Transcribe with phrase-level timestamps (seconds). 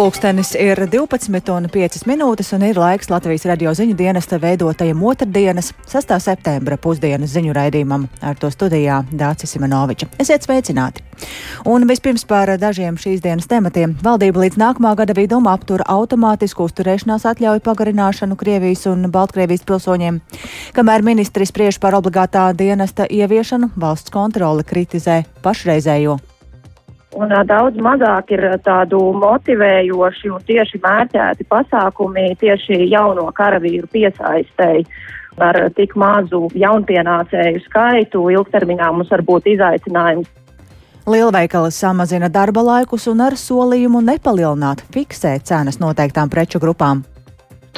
[0.00, 6.14] Pulkstenis ir 12,5 minūtes un ir laiks Latvijas radio ziņu dienesta veidotajam otrdienas, 6.
[6.24, 8.06] septembra pusdienas ziņu raidījumam.
[8.24, 10.08] Ar to studijā Dācis Simenoviča.
[10.24, 11.04] Esiet sveicināti!
[11.68, 13.92] Un vispirms par dažiem šīs dienas tematiem.
[14.00, 20.22] Valdība līdz nākamā gada vidum aptura automātisku uzturēšanās atļauju pagarināšanu Krievijas un Baltkrievijas pilsoņiem.
[20.80, 26.16] Kamēr ministri spriež par obligātā dienesta ieviešanu, valsts kontrole kritizē pašreizējo
[27.18, 34.86] Un daudz mazāk ir tādu motivējoši un tieši mērķēti pasākumi tieši jauno karavīru piesaistēji.
[35.40, 40.28] Ar tik mazu jaunpienācēju skaitu ilgtermiņā mums var būt izaicinājums.
[41.10, 47.02] Lielveikali samazina darba laikus un ar solījumu nepalielināt fiksēt cenas noteiktām preču grupām.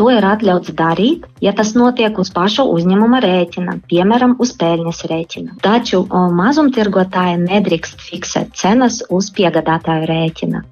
[0.00, 5.56] To ir atļauts darīt, ja tas notiek uz pašu uzņēmuma rēķina, piemēram, uz peļņas rēķina.
[5.64, 6.06] Taču
[6.38, 10.62] mazumtirgotāji nedrīkst fiksēt cenas uz piegādātāju rēķina.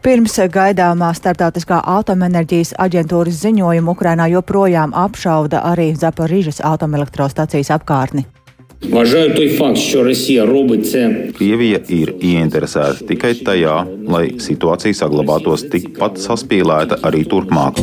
[0.00, 8.24] Pirms gaidāmā starptautiskā atomenerģijas aģentūras ziņojuma Ukrainā joprojām apšauda arī Zaporīžas atomelektrostacijas apkārtni.
[8.89, 11.31] Вважаю той факт, що Росія робить це.
[11.39, 17.81] Krievija ir ieinteresēta tikai tajā, lai situācija saglabātos tikpat saspīlēta arī turpmāk.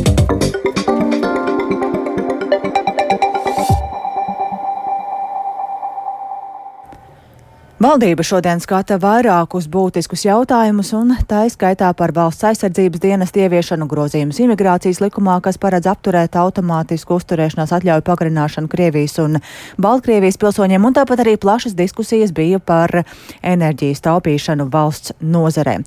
[7.78, 14.40] Valdība šodien skata vairākus būtiskus jautājumus, un tā izskaitā par valsts aizsardzības dienas ieviešanu grozījumus
[14.42, 19.38] imigrācijas likumā, kas paredz apturēt automātisku uzturēšanās atļauju pagarināšanu Krievijas un
[19.78, 23.04] Baltkrievijas pilsoņiem, un tāpat arī plašas diskusijas bija par
[23.46, 25.78] enerģijas taupīšanu valsts nozarē.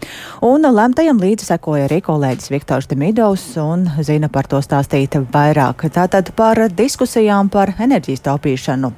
[0.47, 5.89] Un lemtajam līdzi sekoja arī kolēģis Viktors Demidovs un zina par to stāstīt vairāk.
[5.91, 8.95] Tātad par diskusijām par enerģijas taupīšanu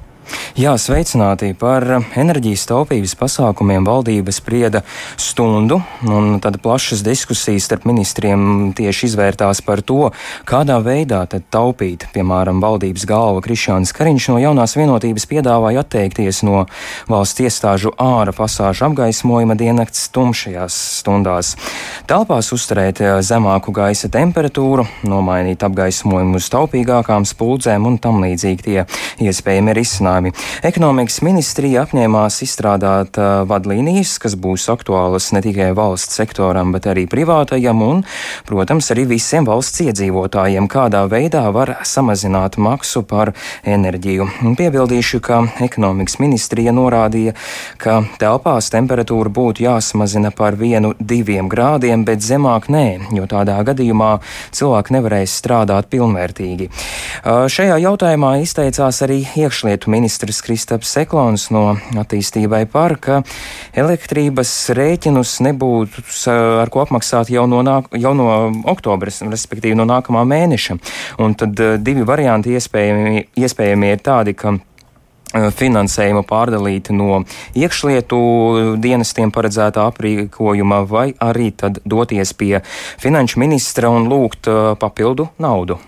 [0.54, 1.82] Jā, sveicināti par
[2.14, 4.84] enerģijas taupības pasākumiem valdība sprieda
[5.18, 10.12] stundu, un tad plašas diskusijas starp ministriem tieši izvērtās par to,
[10.46, 12.06] kādā veidā tad taupīt.
[12.14, 16.64] Piemēram, valdības galva Krišāns Kariņš no jaunās vienotības piedāvāja atteikties no
[17.10, 21.54] valsts iestāžu āra pasāžu apgaismojuma diennakts tumšajās stundās.
[22.06, 28.80] Telpās uzturēt eh, zemāku gaisa temperatūru, nomainīt apgaismojumu uz taupīgākām spuldzēm un tam līdzīgi tie
[29.26, 30.32] iespējami risinājumi risinājumi.
[30.64, 37.82] Ekonomikas ministrija apņēmās izstrādāt vadlīnijas, kas būs aktuālas ne tikai valsts sektoram, bet arī privātajam
[37.82, 38.04] un,
[38.46, 44.28] protams, arī visiem valsts iedzīvotājiem, kādā veidā var samazināt maksu par enerģiju.
[44.58, 47.34] Piebildīšu, ka ekonomikas ministrija norādīja,
[47.78, 54.18] ka telpās temperatūra būtu jāsamazina par vienu, diviem grādiem, bet zemāk nē, jo tādā gadījumā
[54.54, 56.70] cilvēki nevarēs strādāt pilnvērtīgi.
[57.24, 61.62] Šajā jautājumā izteicās arī iekšlietu ministrija ministrs Kristaps Seklons no
[61.96, 63.22] attīstībai par, ka
[63.72, 68.28] elektrības rēķinus nebūtu ar ko apmaksāt jau no, nāk, jau no
[68.68, 70.76] oktobra, respektīvi no nākamā mēneša.
[71.24, 77.22] Un tad eh, divi varianti iespējami, iespējami ir tādi, ka eh, finansējumu pārdalīt no
[77.56, 78.20] iekšlietu
[78.84, 82.60] dienestiem paredzētā aprīkojuma, vai arī tad doties pie
[83.00, 85.80] finanšu ministra un lūgt uh, papildu naudu.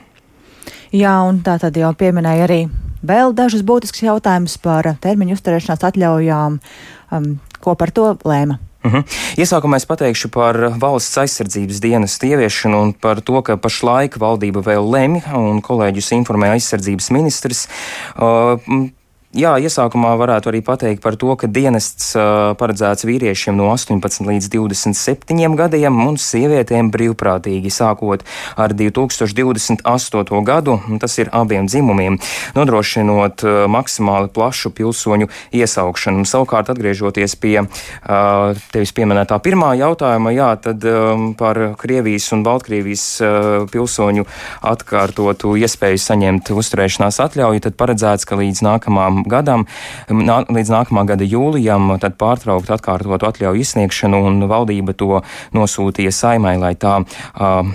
[0.96, 2.60] Jā, un tā tad jau pieminēja arī
[3.02, 6.60] vēl dažus būtiskus jautājumus par termiņu uzturēšanās atļaujām.
[7.12, 7.28] Um,
[7.60, 8.58] ko par to lēma?
[8.86, 8.96] Uh mhm.
[8.96, 9.42] -huh.
[9.42, 14.90] Iesākumā es pateikšu par valsts aizsardzības dienas ieviešanu un par to, ka pašlaik valdība vēl
[14.90, 17.68] lemj, un kolēģis informē aizsardzības ministrs.
[18.14, 18.90] Uh,
[19.36, 22.14] Jā, iesākumā varētu arī pateikt par to, ka dienests
[22.56, 28.24] paredzēts vīriešiem no 18 līdz 27 gadiem un sievietēm brīvprātīgi sākot
[28.56, 30.40] ar 2028.
[30.40, 32.16] gadu, tas ir abiem dzimumiem,
[32.56, 36.24] nodrošinot maksimāli plašu pilsoņu iesaukšanu.
[36.24, 37.58] Savukārt, atgriežoties pie
[38.72, 40.88] tevis pieminētā pirmā jautājuma, jā, tad
[41.36, 43.04] par Krievijas un Baltkrievijas
[43.68, 44.24] pilsoņu
[44.72, 49.66] atkārtotu iespēju saņemt uzturēšanās atļauju, tad paredzēts, ka līdz nākamām gadam,
[50.10, 55.22] nā, līdz nākamā gada jūlijam, tad pārtraukt atkārtotu atļauju izsniegšanu, un valdība to
[55.56, 57.72] nosūtīja saimai, lai tā uh,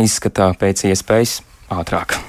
[0.00, 1.40] izskatā pēc iespējas
[1.70, 2.20] ātrāk.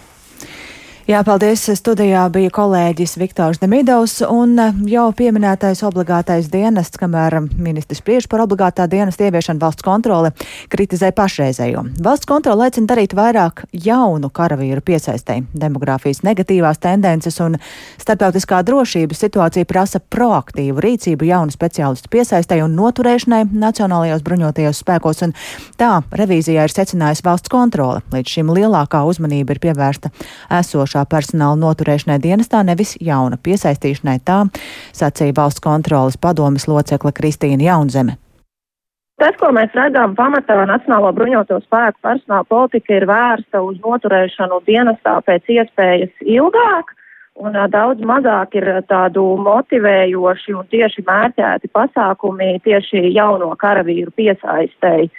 [1.09, 1.63] Jā, paldies.
[1.79, 8.43] Studijā bija kolēģis Viktors Demidovs un eh, jau pieminētais obligātais dienests, kamēr ministrs spriež par
[8.43, 10.29] obligātā dienesta ieviešanu valsts kontrole,
[10.69, 11.81] kritizē pašreizējo.
[12.05, 15.47] Valsts kontrole aicina darīt vairāk jaunu karavīru piesaistēji.
[15.57, 17.57] Demogrāfijas negatīvās tendences un
[17.97, 25.35] starptautiskā drošības situācija prasa proaktīvu rīcību jaunu speciālistu piesaistēji un noturēšanai nacionālajos bruņotajos spēkos, un
[25.81, 28.05] tā revīzijā ir secinājusi valsts kontrole.
[28.13, 30.13] Līdz šim lielākā uzmanība ir pievērsta
[30.61, 34.49] esošā esošā personāla noturēšanai dienestā, nevis jauna piesaistīšanai tā,
[34.93, 38.17] sacīja valsts kontrolas padomas locekla Kristīna Jaunzeme.
[39.19, 45.21] Tas, ko mēs redzam, pamatā Nacionālo bruņoto spēku personāla politika ir vērsta uz noturēšanu dienestā
[45.21, 46.95] pēc iespējas ilgāk,
[47.37, 55.11] un daudz mazāk ir tādu motivējoši un tieši mērķēti pasākumi tieši jauno karavīru piesaistēji.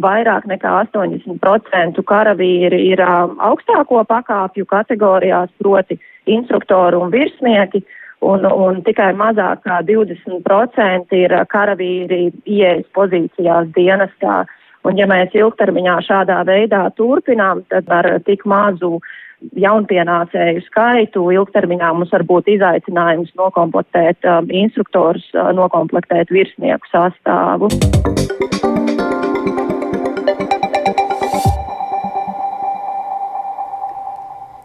[0.00, 5.98] Vairāk nekā 80% karavīri ir augstāko pakāpju kategorijās, proti
[6.30, 7.82] instruktori un virsnieki,
[8.24, 14.44] un, un tikai mazāk kā 20% ir karavīri ieejas pozīcijās dienestā.
[14.88, 18.96] Un ja mēs ilgtermiņā šādā veidā turpinām, tad ar tik mazu
[19.60, 27.72] jaunpienācēju skaitu ilgtermiņā mums var būt izaicinājums nokomplektēt um, instruktorus, uh, nokomplektēt virsnieku sastāvu.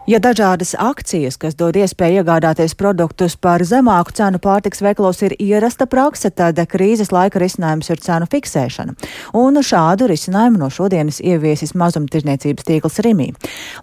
[0.06, 5.88] Ja dažādas akcijas, kas dod iespēju iegādāties produktus par zemāku cenu pārtiks veikalos, ir ierasta
[5.90, 8.94] prakse, tad krīzes laika risinājums ir cenu fiksēšana.
[9.34, 13.32] Un šādu risinājumu no šodienas ieviesis mazumtirdzniecības tīkls Rimī.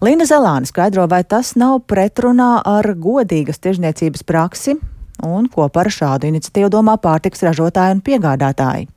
[0.00, 4.78] Līna Zelāne skaidro, vai tas nav pretrunā ar godīgas tirdzniecības praksi
[5.28, 8.93] un ko par šādu iniciatīvu domā pārtiks ražotāji un piegādātāji.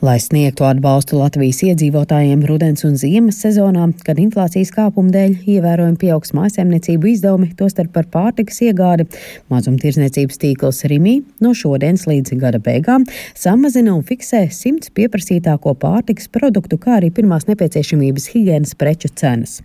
[0.00, 6.32] Lai sniegtu atbalstu Latvijas iedzīvotājiem rudens un ziemas sezonā, kad inflācijas kāpuma dēļ ievērojami pieaugs
[6.36, 9.04] mājsaimniecību izdevumi, tostarp par pārtikas iegādi,
[9.52, 13.04] mazumtirdzniecības tīkls Rimī no šodienas līdz gada beigām
[13.36, 19.58] samazina un fiksē simts pieprasītāko pārtikas produktu, kā arī pirmās nepieciešamības higienas preču cenas.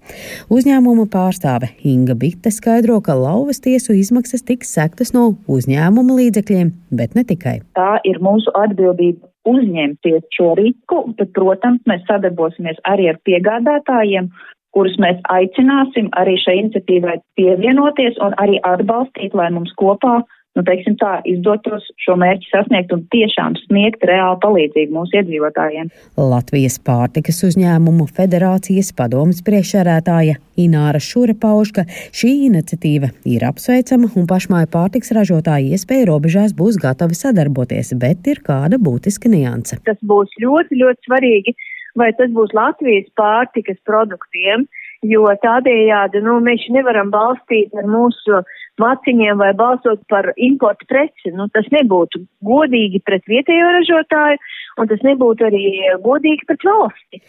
[0.51, 7.15] Uzņēmuma pārstāve Inga Bitte skaidro, ka lauvas tiesu izmaksas tiks sektas no uzņēmuma līdzekļiem, bet
[7.15, 7.61] ne tikai.
[7.79, 14.30] Tā ir mūsu atbildība uzņemties šo risku, tad, protams, mēs sadarbosimies arī ar piegādātājiem,
[14.75, 20.19] kurus mēs aicināsim arī šai iniciatīvai pievienoties un arī atbalstīt, lai mums kopā
[20.55, 25.91] nu, teiksim tā, izdotos šo mērķi sasniegt un tiešām sniegt reālu palīdzību mūsu iedzīvotājiem.
[26.17, 31.85] Latvijas pārtikas uzņēmumu federācijas padomas priekšsērētāja Ināra Šure pauž, ka
[32.15, 38.43] šī iniciatīva ir apsveicama un pašmāju pārtiks ražotāji iespēja robežās būs gatavi sadarboties, bet ir
[38.45, 39.81] kāda būtiska nianse.
[39.87, 41.55] Tas būs ļoti, ļoti svarīgi,
[41.99, 44.67] vai tas būs Latvijas pārtikas produktiem,
[45.05, 48.41] jo tādējādi nu, mēs nevaram balstīt ar mūsu
[48.81, 51.31] maciņiem vai balsot par importu preci.
[51.36, 54.39] Nu, tas nebūtu godīgi pret vietējo ražotāju,
[54.81, 55.63] un tas nebūtu arī
[56.04, 57.22] godīgi pret valsti.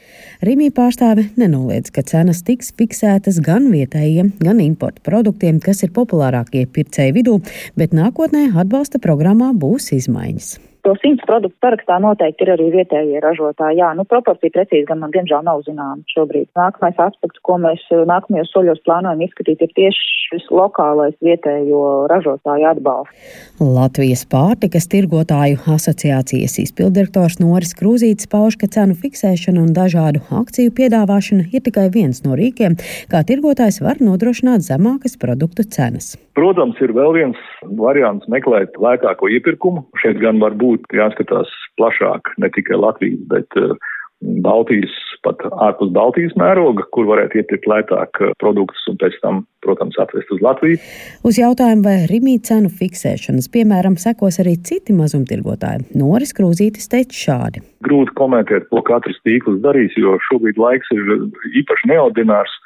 [0.46, 6.66] Rīmī pārstāve nenoliedz, ka cenas tiks fiksētas gan vietējiem, gan importu produktiem, kas ir populārākie
[6.66, 7.40] pircēju vidū,
[7.78, 10.56] bet nākotnē atbalsta programmā būs izmaiņas.
[10.86, 13.80] To simts produktu sarakstā noteikti ir arī vietējie ražotāji.
[13.80, 16.46] Jā, nu, proporcija precīzi gan man diemžēl nav zināma šobrīd.
[16.54, 21.80] Nākamais aspekts, ko mēs eh, nākamajos soļos plānojam izskatīt, ir tieši šis lokālais vietējo
[22.10, 23.34] ražotāju atbalsts.
[23.58, 31.48] Latvijas pārtikas tirgotāju asociācijas izpildirektors Noris Krūzītis pauž, ka cenu fiksēšana un dažādu akciju piedāvāšana
[31.50, 32.78] ir tikai viens no rīkiem,
[33.10, 36.14] kā tirgotājs var nodrošināt zemākas produktu cenas.
[36.36, 37.38] Protams, ir vēl viens
[37.80, 39.86] variants meklēt lētāko iepirkumu.
[40.02, 43.76] Šeit gan var būt jāskatās plašāk, ne tikai Latvijas, bet uh,
[44.24, 44.92] Baltijas,
[45.26, 50.30] pat ārpus Baltijas mēroga, kur varētu iepirkt lētāk uh, produktus un pēc tam, protams, atvest
[50.32, 50.80] uz Latviju.
[51.28, 57.64] Uz jautājumu, vai Rimī cenu fiksēšanas, piemēram, sekos arī citi mazumtirgotāji, Noris Krūzītis teica šādi.
[57.84, 61.28] Grūti komentēt, ko katrs tīkls darīs, jo šobrīd laiks ir
[61.62, 62.56] īpaši neordinārs.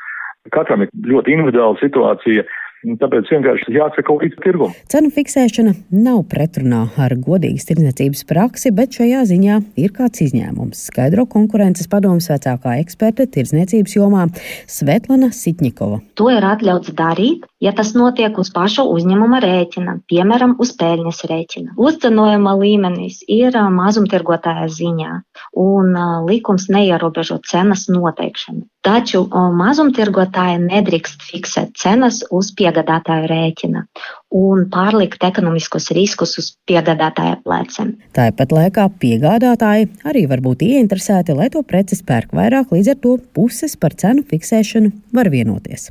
[0.55, 2.47] Katram ir ļoti individuāla situācija.
[2.81, 4.73] Tāpēc vienkārši jāsaka līdz tirgumam.
[4.89, 10.87] Cenu fiksēšana nav pretrunā ar godīgas tirdzniecības praksi, bet šajā ziņā ir kāds izņēmums.
[10.89, 14.25] Skaidro konkurences padomus vecākā eksperte tirdzniecības jomā
[14.65, 16.01] Svetlana Sitņikova.
[16.17, 21.77] To ir atļauts darīt, ja tas notiek uz pašu uzņēmuma rēķina, piemēram, uz peļņas rēķina.
[21.77, 25.21] Uzcenojuma līmenis ir mazumtirgotāja ziņā,
[25.61, 25.93] un
[26.31, 28.65] likums neierobežo cenas noteikšanu.
[28.81, 33.85] Taču mazumtirgotāji nedrīkst fiksēt cenas uz piegādātāju rēķina
[34.31, 37.97] un pārlikt ekonomiskos riskus uz piegādātāja pleciem.
[38.15, 43.17] Tāpat laikā piegādātāji arī var būt ieinteresēti, lai to preces pērk vairāk, līdz ar to
[43.35, 45.89] puses par cenu fiksēšanu var vienoties.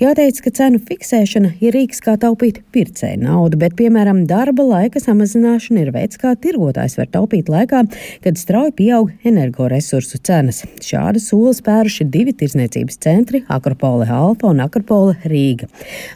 [0.00, 5.82] Jāteic, ka cenu fiksēšana ir rīks, kā taupīt pircēju naudu, bet, piemēram, darba laika samazināšana
[5.82, 7.82] ir veids, kā tirgotājs var taupīt laikā,
[8.22, 10.62] kad strauji pieaug energoresursu cenas.
[10.84, 15.66] Šādu soli spēruši divi tirzniecības centri- Akropole Alfa un Akropole Rīga.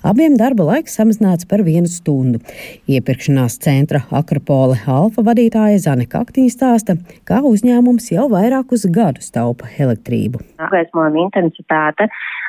[0.06, 2.40] Abiem darba laiks samazināts par vienu stundu.
[2.90, 10.42] Iepirkšanās centra Akropole Alfa vadītāja Zane Kaktiņa stāsta, kā uzņēmums jau vairākus gadus taupa elektrību.
[10.62, 12.08] Apgaismojuma intensitāte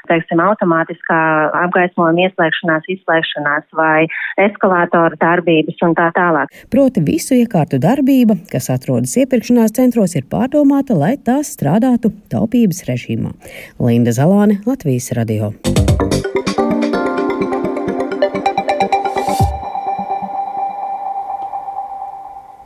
[0.10, 1.20] teiksim, automātiskā
[1.66, 4.06] apgaismojuma ieslēgšanās, izslēgšanās vai
[4.46, 6.54] eskalātora darbības un tā tālāk.
[6.74, 13.34] Proti visu iekārtu darbība, kas atrodas iepirkšanās centros, ir pārdomāta, lai tās strādātu taupības režīmā.
[13.82, 15.54] Linda Zalāne, Latvijas radio.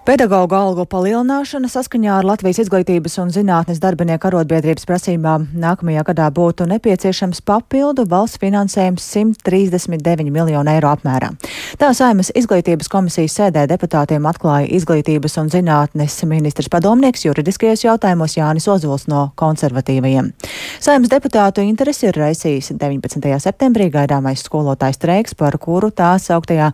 [0.09, 6.65] Pedagoģa algu palielināšana saskaņā ar Latvijas izglītības un zinātnes darbinieku arotbiedrības prasībām nākamajā gadā būtu
[6.71, 11.29] nepieciešams papildu valsts finansējums 139 miljonu eiro apmērā.
[11.77, 18.65] Tā saimas izglītības komisijas sēdē deputātiem atklāja izglītības un zinātnes ministrs padomnieks juridiskajos jautājumos Jānis
[18.65, 20.33] Ozols no konservatīvajiem.
[20.81, 23.29] Saimas deputātu interesi ir raisījis 19.
[23.45, 26.73] septembrī gaidāmais skolotājs streiks, par kuru tā sauktajā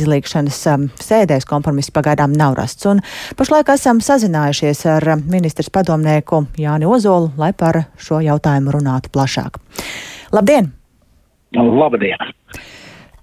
[0.00, 2.86] izlīgšanas um, sēdēs kompromiss pagaidām nav rasts atbalsts.
[2.86, 3.00] Un
[3.36, 9.58] pašlaik esam sazinājušies ar ministrs padomnieku Jāni Ozolu, lai par šo jautājumu runātu plašāk.
[10.32, 10.72] Labdien!
[11.54, 12.18] Labdien!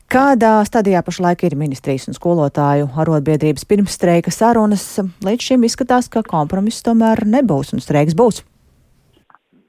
[0.08, 5.00] Kādā stadijā pašlaik ir ministrijas un skolotāju arotbiedrības pirmsstreika sarunas?
[5.24, 8.44] Līdz šim izskatās, ka kompromiss tomēr nebūs un streiks būs.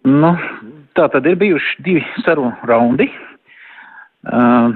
[0.07, 0.37] Nu,
[0.95, 3.11] tā tad ir bijuši divi sarunu raundi.
[4.29, 4.75] Uh,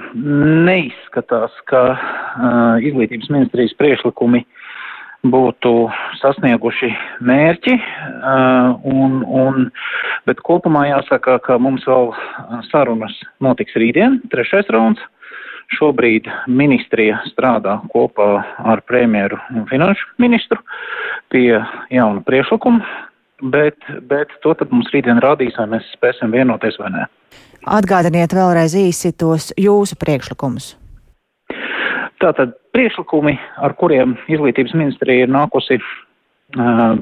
[0.67, 4.62] neizskatās, ka uh, izglītības ministrijas priešlikumi uh,
[5.23, 5.73] būtu
[6.19, 6.91] sasnieguši
[7.23, 7.77] mērķi,
[8.91, 9.69] un, un,
[10.27, 12.11] bet kopumā jāsaka, ka mums vēl
[12.71, 13.15] sarunas
[13.45, 15.03] notiks rītdien, trešais rauns.
[15.73, 20.61] Šobrīd ministrija strādā kopā ar premjeru un finanšu ministru
[21.33, 22.83] pie jauna priešlikuma,
[23.55, 23.79] bet,
[24.11, 27.07] bet to tad mums rītdien rādīs, vai mēs spēsim vienoties vai nē.
[27.73, 30.75] Atgādiniet vēlreiz īsi tos jūsu priekšlikumus.
[32.21, 35.81] Tātad priekšlikumi, ar kuriem izglītības ministrija ir nākusi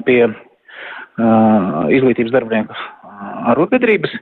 [0.07, 0.21] pie
[1.91, 2.75] izglītības darbinieku
[3.51, 4.13] arotbiedrības,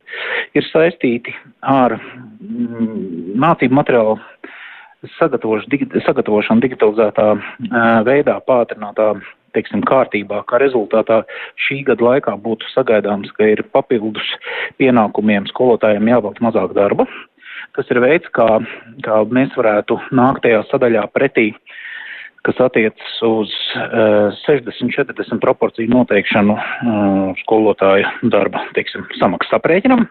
[0.58, 4.18] ir saistīti ar mm, mācību materiālu
[5.16, 7.28] sagatavošanu digitalizētā
[8.08, 9.14] veidā, pātrinātā
[9.56, 11.24] teiksim, kārtībā, kā rezultātā
[11.66, 14.28] šī gada laikā būtu sagaidāms, ka ir papildus
[14.82, 17.08] pienākumiem skolotājiem jāvelk mazāk darba.
[17.80, 18.46] Tas ir veids, kā,
[19.06, 21.54] kā mēs varētu nākt tajā sadaļā pretī,
[22.44, 30.10] kas attiecas uz uh, 60-40 proporciju noteikšanu uh, skolotāja darba, teiksim, samaksas aprēķinam.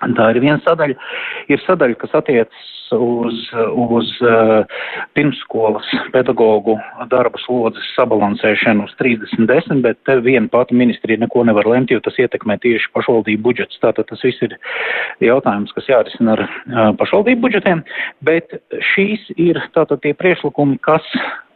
[0.00, 0.96] Tā ir viena sadaļa.
[1.52, 3.42] Ir sadaļa, kas attiecas uz,
[3.76, 4.78] uz uh,
[5.14, 6.76] pirmsskolas pedagoģu
[7.12, 12.16] darba slodzes sabalansēšanu uz 30-10, bet te viena pati ministrija neko nevar lemt, jo tas
[12.18, 13.78] ietekmē tieši pašvaldību budžets.
[13.84, 14.56] Tātad tas viss ir
[15.22, 17.84] jautājums, kas jārisina ar uh, pašvaldību budžetiem,
[18.26, 18.56] bet
[18.94, 21.06] šīs ir tātad tie priešlikumi, kas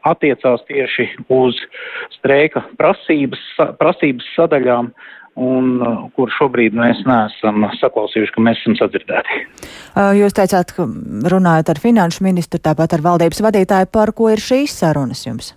[0.04, 1.58] attiecās tieši uz
[2.18, 3.40] streika prasības,
[3.80, 4.92] prasības sadaļām
[5.40, 9.40] un uh, kur šobrīd mēs neesam saklausījuši, ka mēs esam sadzirdēti.
[9.94, 10.86] Uh, jūs teicāt, ka
[11.32, 15.54] runājat ar finanšu ministru, tāpat ar valdības vadītāju, par ko ir šīs sarunas jums?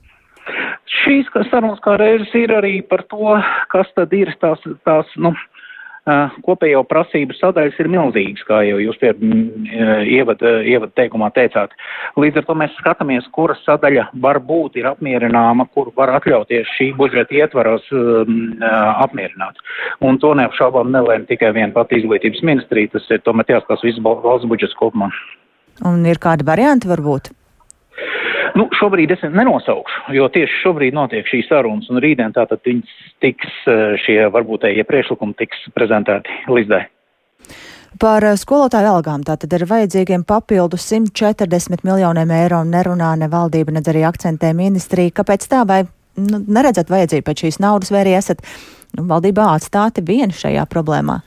[1.04, 3.38] Šīs sarunas kā reizes ir arī par to,
[3.72, 5.57] kas tad ir tās, tās nu, uh,
[6.46, 9.12] kopējo prasību sadaļas ir milzīgas, kā jau jūs pie
[10.18, 11.74] ievada, ievada teikumā teicāt.
[12.20, 16.92] Līdz ar to mēs skatāmies, kura sadaļa var būt ir apmierināma, kur var atļauties šī
[17.00, 18.56] budžeta ietvaros um,
[19.04, 19.60] apmierināt.
[20.06, 24.48] Un to neapšaubām nelēma tikai viena pati izglītības ministrija, tas ir tomēr jāskatās visu valsts
[24.50, 25.12] budžets kopumā.
[25.86, 27.30] Un ir kādi varianti varbūt?
[28.58, 33.50] Nu, šobrīd es nenosaukšu, jo tieši šobrīd notiek šīs sarunas, un rītdien tātad viņas tiks,
[33.70, 36.88] eh, šie varbūt tie priekšlikumi tiks prezentēti Lizdai.
[38.02, 43.76] Par eh, skolotāju algām tātad ir vajadzīgiem papildus 140 miljoniem eiro un nerunā ne valdība,
[43.78, 45.14] nedz arī akcentē ministrija.
[45.22, 45.84] Kāpēc tā vai
[46.18, 48.42] nu, neredzat vajadzību pēc šīs naudas vai arī esat
[48.98, 51.20] nu, valdībā atstāti vieni šajā problēmā?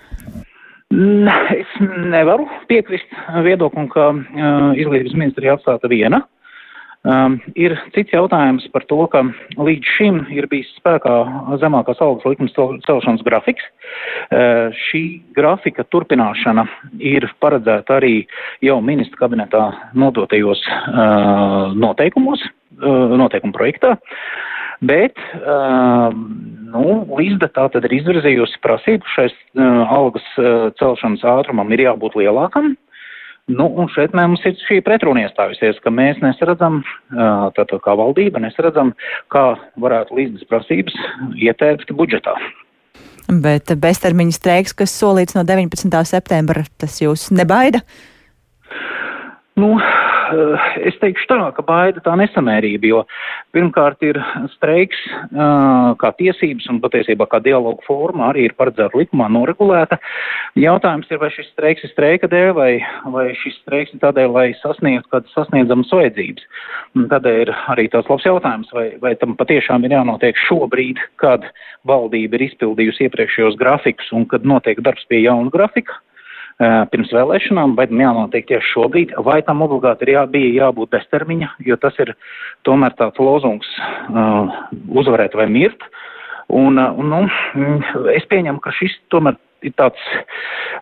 [1.55, 1.79] Es
[2.11, 3.13] nevaru piekrist
[3.47, 6.25] viedoklim, ka uh, izglītības ministrija atstāta viena.
[6.25, 6.40] Uh,
[7.01, 9.23] Um, ir cits jautājums par to, ka
[9.57, 11.15] līdz šim ir bijis spēkā
[11.63, 12.53] zemākās algas likums
[12.85, 13.65] celšanas grafiks.
[14.29, 15.03] Uh, šī
[15.37, 16.67] grafika turpināšana
[17.01, 18.27] ir paredzēta arī
[18.61, 19.63] jau ministra kabinetā
[19.97, 22.45] nodotajos uh, noteikumos,
[22.83, 23.97] uh, noteikumu projektā.
[24.85, 26.85] Bet uh, nu,
[27.17, 32.75] Līsda tā tad ir izvirzījusi prasību, šais uh, algas uh, celšanas ātrumam ir jābūt lielākam.
[32.75, 32.90] Uh,
[33.51, 36.81] Nu, un šeit mums ir šī pretruna iestājusies, ka mēs nesaredzam,
[37.57, 38.93] tātad kā valdība, nesaredzam,
[39.33, 39.45] kā
[39.81, 40.95] varētu līdzes prasības
[41.35, 42.37] ietērpt budžetā.
[43.31, 45.91] Bet beztermiņa streiks, kas solīts no 19.
[46.09, 47.83] septembra, tas jūs nebaida?
[49.61, 49.75] Nu,
[50.87, 53.03] es teikšu tā, ka baida tā nesamērība, jo
[53.55, 54.19] pirmkārt ir
[54.55, 54.99] streiks
[56.01, 60.01] kā tiesības un patiesībā kā dialogu forma arī ir paredzēta likumā noregulēta.
[60.61, 62.71] Jautājums ir, vai šis streiks ir streika dēļ vai,
[63.15, 66.47] vai šis streiks ir tādēļ, lai sasniegtu kādas sasniedzamas vajadzības.
[67.15, 71.47] Tādēļ ir arī tāds labs jautājums, vai, vai tam patiešām ir jānotiek šobrīd, kad
[71.89, 75.99] valdība ir izpildījusi iepriekšējos grafikus un kad notiek darbs pie jauna grafika
[76.61, 81.55] pirms vēlēšanām, vai tam jānotiek tieši šobrīd, vai tam obligāti ir jā, bija jābūt beztermiņa,
[81.65, 82.13] jo tas ir
[82.69, 83.71] tomēr tāds lozungs
[84.93, 85.87] uzvarēt vai mirt.
[86.51, 87.21] Un, nu,
[88.13, 90.01] es pieņemu, ka šis tomēr ir tāds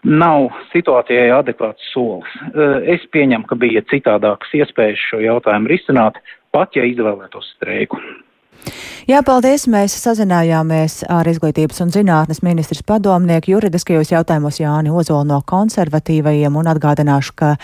[0.06, 2.30] nav situācijai adekvāts solis.
[2.88, 6.18] Es pieņemu, ka bija citādākas iespējas šo jautājumu risināt,
[6.54, 8.00] pat ja izvēlētos streiku.
[9.08, 9.62] Jā, paldies.
[9.72, 16.68] Mēs sazinājāmies ar izglītības un zinātnes ministrs padomnieku juridiskajos jautājumos Jāni Ozolu no konservatīvajiem un
[16.74, 17.54] atgādināšu, ka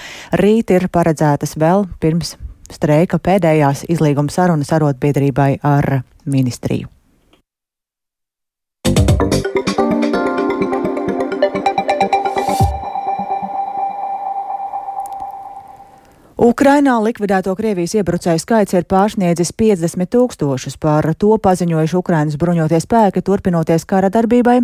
[0.40, 2.38] rīt ir paredzētas vēl pirms
[2.72, 6.93] streika pēdējās izlīguma sarunas arotbiedrībai ar ministriju.
[16.44, 20.74] Ukrainā likvidēto Krievijas iebrucēju skaits ir pārsniedzis 50 tūkstošus.
[20.76, 24.58] Par to paziņojuši Ukrainas bruņotie spēki turpinoties kara darbībai,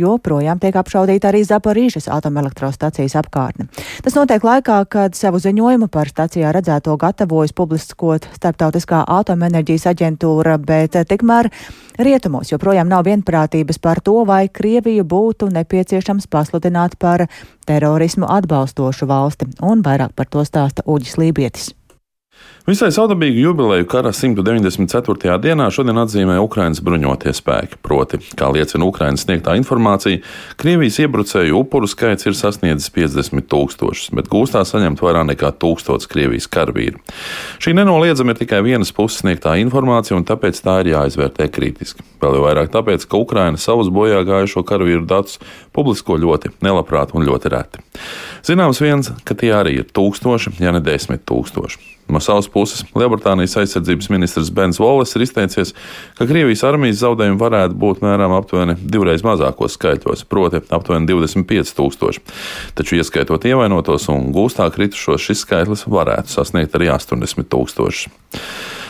[0.00, 3.68] jo projām tiek apšaudīta arī Zaporīžas atomelektrostacijas apkārtne.
[4.06, 10.96] Tas notiek laikā, kad savu ziņojumu par stacijā redzēto gatavojas publiskot Starptautiskā atomenerģijas aģentūra, bet
[11.12, 11.52] tikmēr
[11.98, 17.26] rietumos joprojām nav vienprātības par to, vai Krieviju būtu nepieciešams pasludināt par
[17.68, 21.77] terorismu atbalstošu valsti, un vairāk par to stāsta Uģis Lībietis.
[22.68, 25.38] Visai saudabīgu jubileju kara 194.
[25.40, 27.78] dienā šodien atzīmē Ukraiņas bruņotie spēki.
[27.80, 30.20] Proti, kā liecina Ukraiņas sniegtā informācija,
[30.60, 36.50] Krievijas iebrucēju upuru skaits ir sasniedzis 50 tūkstošus, bet gūstā saņemt vairāk nekā tūkstots Krievijas
[36.52, 37.00] karavīru.
[37.56, 42.04] Šī nenoliedzami ir tikai vienas puses sniegtā informācija, un tāpēc tā ir jāizvērtē kritiski.
[42.20, 45.40] Vēl jau vairāk tāpēc, ka Ukraina savus bojā gājušo karavīru datus
[45.72, 47.86] publisko ļoti nelabprāt un ļoti reti.
[48.44, 51.97] Zināms viens, ka tie arī ir tūkstoši, ja ne desmit tūkstoši.
[52.08, 55.74] No savas puses, Lielbritānijas aizsardzības ministrs Bens Volis ir izteicies,
[56.16, 62.24] ka Krievijas armijas zaudējumi varētu būt mēram aptuveni divreiz mazākos skaitļos, proti, aptuveni 25 tūkstoši.
[62.78, 68.08] Taču, ieskaitot ievainotos un gūstā kritušos, šis skaitlis varētu sasniegt arī 80 tūkstošus.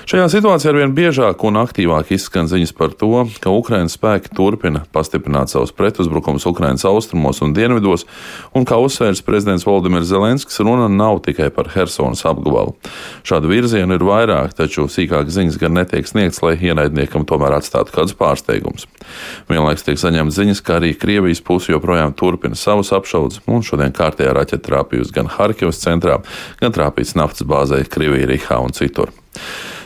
[0.08, 5.52] Šajā situācijā arvien biežāk un aktīvāk izskan ziņas par to, ka Ukraiņas spēki turpina pastiprināt
[5.52, 8.06] savus pretuzbrukumus Ukraiņas austrumos un dienvidos,
[8.56, 12.72] un kā uzsvērs prezidents Valdimirs Zelenskis, runa nav tikai par Helsonas apgabalu.
[13.28, 18.16] Šādu virzienu ir vairāk, taču sīkāk ziņas gan netiek sniegts, lai ienaidniekam tomēr atstātu kādus
[18.16, 18.88] pārsteigumus.
[19.52, 24.32] Vienlaikus tiek saņemts ziņas, ka arī Krievijas puse joprojām turpina savus apšaudes, un šodien kārtējā
[24.40, 26.22] raķeta trāpījusi gan Harkivas centrā,
[26.64, 29.12] gan trāpīts naftas bāzē Krievijā, Rihā un citur.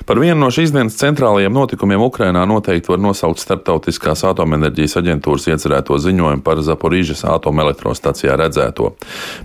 [0.07, 5.95] Par vienu no šīs dienas centrālajiem notikumiem Ukrainā noteikti var nosaukt Startautiskās atomenerģijas aģentūras iecerēto
[6.03, 8.93] ziņojumu par Zaporīžas atomelektrostacijā redzēto.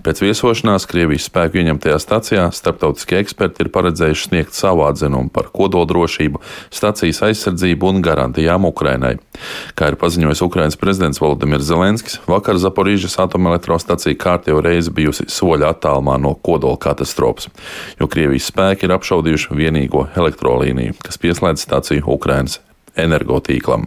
[0.02, 6.42] Pēc viesošanās Krievijas spēku ieņemtajā stacijā starptautiskie eksperti ir paredzējuši sniegt savu atzinumu par kodoldrošību,
[6.74, 9.14] stacijas aizsardzību un garantijām Ukrainai.
[9.78, 16.18] Kā ir paziņojis Ukrainas prezidents Volodimirs Zelenskis, vakar Zaporīžas atomelektrostacija kārtējo reizi bijusi soļa attālumā
[16.18, 17.46] no kodola katastrofas,
[18.00, 22.60] jo Krievijas spēki ir apšaudījuši vienīgo elektroenerģiju elektrolīniju, kas pieslēdz stāciju Ukrainas
[22.98, 23.84] energotīklam.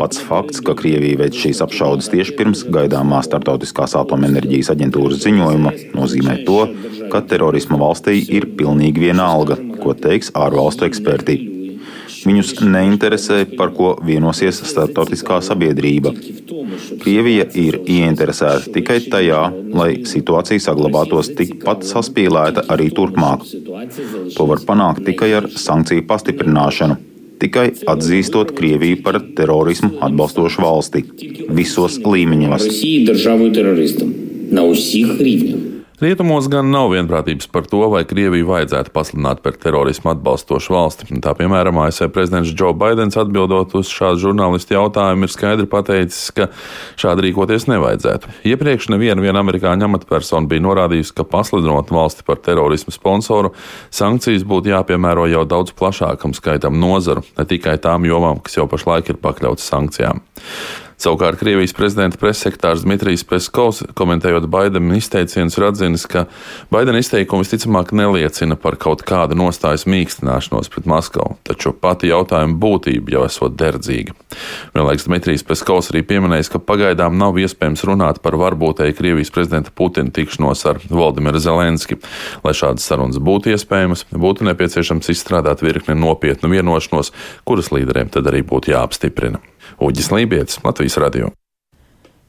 [0.00, 6.38] Pats fakts, ka Krievija veic šīs apšaudes tieši pirms gaidāmā Startautiskās atomenerģijas aģentūras ziņojuma, nozīmē
[6.48, 6.64] to,
[7.12, 11.57] ka terorisma valstī ir pilnīgi vienalga, ko teiks ārvalstu eksperti.
[12.28, 16.12] Viņus neinteresē, par ko vienosies starptautiskā sabiedrība.
[17.00, 23.46] Krievija ir ieinteresēta tikai tajā, lai situācija saglabātos tikpat saspīlēta arī turpmāk.
[24.36, 26.98] To var panākt tikai ar sankciju pastiprināšanu
[27.38, 31.04] tikai atzīstot Krieviju par terorismu atbalstošu valsti
[31.54, 32.68] visos līmeņos.
[35.98, 41.08] Rietumos gan nav vienprātības par to, vai Krieviju vajadzētu pasludināt par terorismu atbalstošu valsti.
[41.24, 46.46] Tā piemēram, ASV prezidents Joe Bidenis atbildot uz šādu žurnālistu jautājumu ir skaidri pateicis, ka
[47.02, 48.30] šādi rīkoties nevajadzētu.
[48.46, 53.56] Iepriekš neviena amerikāņu amatpersona bija norādījusi, ka pasludinot valsti par terorismu sponsoru,
[53.90, 59.10] sankcijas būtu jāpiemēro jau daudz plašākam skaitam nozaru, ne tikai tām jomām, kas jau pašlaik
[59.10, 60.22] ir pakļautas sankcijām.
[60.98, 66.24] Savukārt Krievijas prezidenta pressekretārs Dmitrijs Peskovs, komentējot Baidena izteicienus, ir atzinis, ka
[66.74, 73.14] Baidena izteikumi visticamāk neliecina par kaut kādu nostājas mīkstināšanos pret Maskavu, taču pati jautājuma būtība
[73.14, 74.16] jau esot derdzīga.
[74.74, 80.10] Vienlaiks Dmitrijs Peskovs arī pieminējis, ka pagaidām nav iespējams runāt par varbūtēju Krievijas prezidenta Putina
[80.10, 82.00] tikšanos ar Valdimiru Zelenski.
[82.42, 87.14] Lai šādas sarunas būtu iespējamas, būtu nepieciešams izstrādāt virkni nopietnu vienošanos,
[87.46, 89.38] kuras līderiem tad arī būtu jāapstiprina.
[89.80, 91.30] Uģis Lībijams, Latvijas Radio.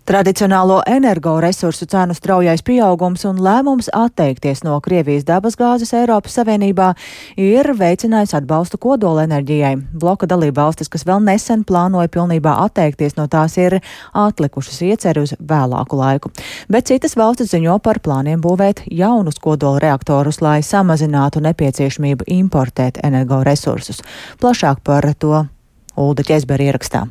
[0.09, 6.87] Tradicionālo energoresursu cenu straujais pieaugums un lēmums atteikties no Krievijas dabasgāzes Eiropas Savienībā
[7.37, 9.75] ir veicinājis atbalstu kodolenerģijai.
[10.01, 13.77] Bloka dalība valstis, kas vēl nesen plānoja pilnībā atteikties no tās, ir
[14.17, 16.33] atlikušas ieceri uz vēlāku laiku.
[16.73, 24.01] Bet citas valstis ziņo par plāniem būvēt jaunus kodola reaktorus, lai samazinātu nepieciešamību importēt energoresursus.
[24.41, 25.45] Plašāk par to
[25.93, 27.05] Ulda Ķezbera ierakstā.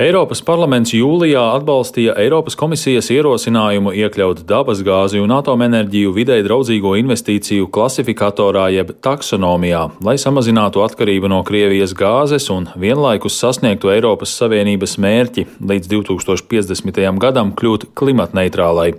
[0.00, 8.70] Eiropas parlaments jūlijā atbalstīja Eiropas komisijas ierosinājumu iekļaut dabasgāzi un atomenerģiju videi draudzīgo investīciju klasifikatorā
[8.72, 15.92] jeb taksonomijā, lai samazinātu atkarību no Krievijas gāzes un vienlaikus sasniegtu Eiropas Savienības mērķi līdz
[15.92, 17.04] 2050.
[17.20, 18.94] gadam kļūt klimatneitrālai.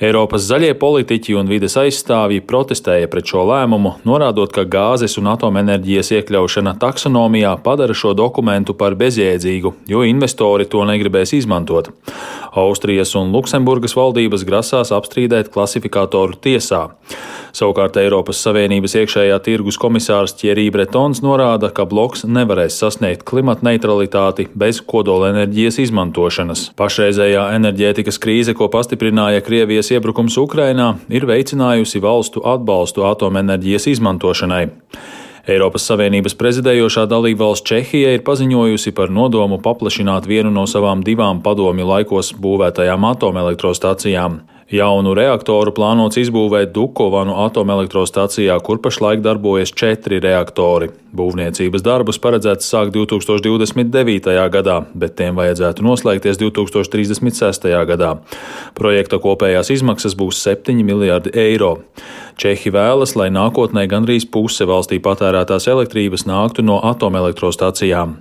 [0.00, 6.14] Eiropas zaļie politiķi un vides aizstāvji protestēja pret šo lēmumu, norādot, ka gāzes un atomenerģijas
[6.16, 11.88] iekļaušana taksonomijā padara šo dokumentu par bezjēdzīgu, jo investori to negribēs izmantot.
[12.60, 16.90] Austrijas un Luksemburgas valdības grasās apstrīdēt klasifikātoru tiesā.
[17.56, 24.46] Savukārt Eiropas Savienības iekšējā tirgus komisārs Thierry Bretons norāda, ka bloks nevarēs sasniegt klimata neutralitāti
[24.54, 26.68] bez kodolenerģijas izmantošanas.
[26.78, 34.66] Pašreizējā enerģētikas krīze, ko pastiprināja Krievijas iebrukums Ukrainā, ir veicinājusi valstu atbalstu atomenerģijas izmantošanai.
[35.50, 41.88] Eiropas Savienības prezidējošā dalībvalsts Čehija ir paziņojusi par nodomu paplašināt vienu no savām divām padomju
[41.88, 44.38] laikos būvētajām atomelektrostacijām.
[44.70, 50.92] Jaunu reaktoru plānots izbūvēt Dukovanu atomelektrostacijā, kur pašlaik darbojas četri reaktori.
[51.10, 54.30] Būvniecības darbus paredzēts sākt 2029.
[54.54, 57.66] gadā, bet tiem vajadzētu noslēgties 2036.
[57.90, 58.12] gadā.
[58.78, 61.80] Projekta kopējās izmaksas būs 7 miljardi eiro.
[62.38, 68.14] Čehi vēlas, lai nākotnē gandrīz puse valstī patērētās elektrības nāktu no atomelektrostacijām.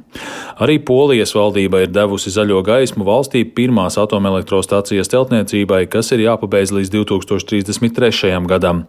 [0.60, 6.72] Arī Polijas valdība ir devusi zaļo gaismu valstī pirmās atomelektrostacijas celtniecībai, kas ir jāpārāk jāpabeidz
[6.72, 8.48] līdz 2033.
[8.48, 8.86] gadam.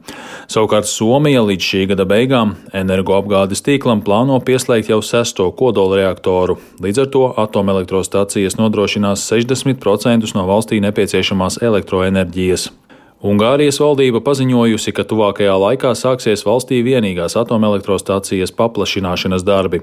[0.48, 6.58] Savukārt Somija līdz šī gada beigām energoapgādes tīklam plāno pieslēgt jau sesto kodolreaktoru.
[6.80, 12.70] Līdz ar to atomelektrostacijas nodrošinās 60% no valstī nepieciešamās elektroenerģijas.
[13.20, 19.82] Ungārijas valdība paziņojusi, ka tuvākajā laikā sāksies valstī vienīgās atomelektrostācijas paplašināšanas darbi.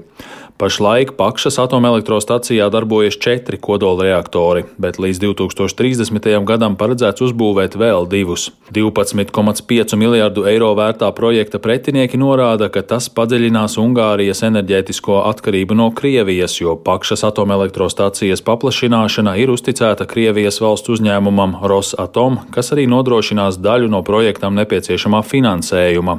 [0.58, 6.26] Pašlaik Pakšas atomelektrostacijā darbojas četri kodolreaktori, bet līdz 2030.
[6.42, 8.48] gadam paredzēts uzbūvēt vēl divus.
[8.74, 16.58] 12,5 miljārdu eiro vērtā projekta pretinieki norāda, ka tas padziļinās Ungārijas enerģētisko atkarību no Krievijas,
[16.58, 23.88] jo Pakšas atomelektrostacijas paplašināšana ir uzticēta Krievijas valsts uzņēmumam Rosatom, kas arī nodrošina nodrošinās daļu
[23.90, 26.18] no projektam nepieciešamā finansējuma.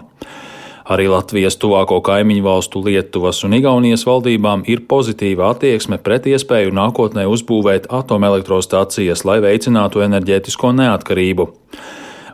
[0.89, 7.27] Arī Latvijas tuvāko kaimiņu valstu Lietuvas un Igaunijas valdībām ir pozitīva attieksme pret iespēju nākotnē
[7.29, 11.49] uzbūvēt atomelektrostācijas, lai veicinātu enerģētisko neatkarību.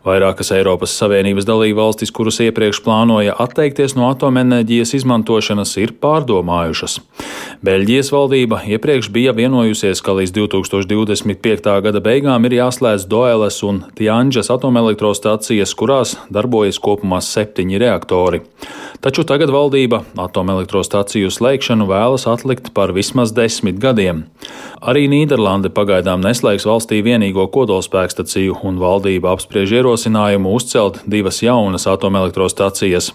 [0.06, 7.00] Vairākas Eiropas Savienības dalībvalstis, kuras iepriekš plānoja atteikties no atomenerģijas izmantošanas, ir pārdomājušas.
[7.66, 11.72] Beļģijas valdība iepriekš bija vienojusies, ka līdz 2025.
[11.88, 18.44] gada beigām ir jāslēdz Doeles un Tianģas atomelektrostacijas, kurās darbojas kopumā septiņi reaktori.
[19.02, 24.28] Taču tagad valdība atomelektrostaciju slēgšanu vēlas atlikt par vismaz desmit gadiem.
[24.86, 29.95] Arī Nīderlande pagaidām neslēgs valstī vienīgo kodolspēkstaciju, un valdība apspriež ierosinājumu
[30.54, 33.14] uzcelt divas jaunas atomelektrostacijas.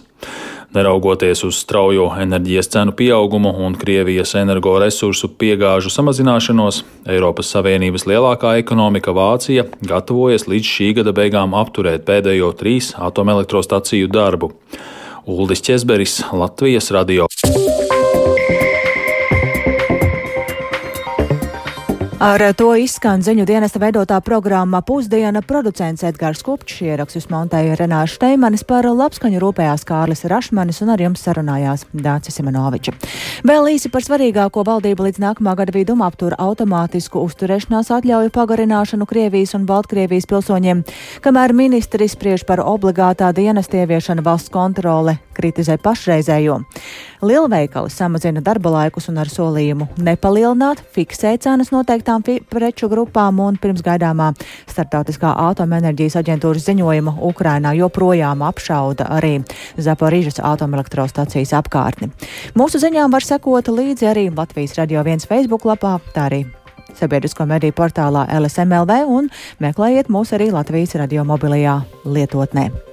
[0.71, 9.11] Neraugoties uz straujo enerģijas cenu pieaugumu un Krievijas energoresursu piegāžu samazināšanos, Eiropas Savienības lielākā ekonomika
[9.11, 14.53] Vācija gatavojas līdz šī gada beigām apturēt pēdējo trīs atomelektrostaciju darbu.
[15.27, 17.27] Uldis Česberis, Latvijas radio.
[22.21, 28.61] Ar to izskan ziņu dienesta veidotā programma Pusdiena producents Edgars Kupčs ierakstus montēja Renāša Steimanis
[28.69, 32.93] par labskaņu rūpējās Kārlis Rašmanis un ar jums sarunājās Dācis Simenoviča.
[33.41, 39.55] Vēl īsi par svarīgāko valdību līdz nākamā gada vidum aptur automātisku uzturēšanās atļauju pagarināšanu Krievijas
[39.57, 40.85] un Baltkrievijas pilsoņiem,
[41.25, 46.59] kamēr ministri spriež par obligātā dienesta ieviešanu valsts kontrole kritizē pašreizējo.
[47.21, 53.83] Lielveikali samazina darba laikus un ar solījumu nepalielināt, fiksē cenas noteiktām preču grupām un pirms
[53.85, 54.31] gaidāmā
[54.69, 59.33] starptautiskā atomenerģijas aģentūras ziņojuma Ukrainā joprojām apšauda arī
[59.81, 62.11] Zaporīžas atomelektrostacijas apkārtni.
[62.57, 66.43] Mūsu ziņām var sekot līdzi arī Latvijas radio viens Facebook lapā, tā arī
[66.97, 69.31] sabiedrisko mediju portālā LSMLV un
[69.63, 72.90] meklējiet mūs arī Latvijas radio mobilajā lietotnē.